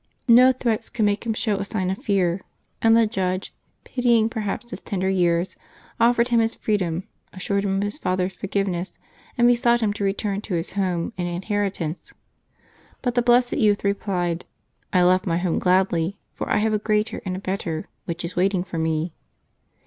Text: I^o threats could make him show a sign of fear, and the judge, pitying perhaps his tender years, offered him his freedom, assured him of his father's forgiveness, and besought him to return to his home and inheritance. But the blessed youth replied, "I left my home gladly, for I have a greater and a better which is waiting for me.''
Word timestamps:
I^o 0.27 0.59
threats 0.59 0.89
could 0.89 1.05
make 1.05 1.27
him 1.27 1.33
show 1.35 1.57
a 1.57 1.63
sign 1.63 1.91
of 1.91 1.99
fear, 1.99 2.41
and 2.81 2.97
the 2.97 3.05
judge, 3.05 3.53
pitying 3.83 4.29
perhaps 4.29 4.71
his 4.71 4.79
tender 4.79 5.07
years, 5.11 5.55
offered 5.99 6.29
him 6.29 6.39
his 6.39 6.55
freedom, 6.55 7.03
assured 7.33 7.63
him 7.63 7.75
of 7.75 7.83
his 7.83 7.99
father's 7.99 8.35
forgiveness, 8.35 8.97
and 9.37 9.47
besought 9.47 9.79
him 9.81 9.93
to 9.93 10.03
return 10.03 10.41
to 10.41 10.55
his 10.55 10.71
home 10.71 11.13
and 11.19 11.27
inheritance. 11.27 12.15
But 13.03 13.13
the 13.13 13.21
blessed 13.21 13.57
youth 13.59 13.83
replied, 13.83 14.45
"I 14.91 15.03
left 15.03 15.27
my 15.27 15.37
home 15.37 15.59
gladly, 15.59 16.17
for 16.33 16.49
I 16.49 16.57
have 16.57 16.73
a 16.73 16.79
greater 16.79 17.21
and 17.23 17.35
a 17.35 17.39
better 17.39 17.87
which 18.05 18.25
is 18.25 18.35
waiting 18.35 18.63
for 18.63 18.79
me.'' 18.79 19.13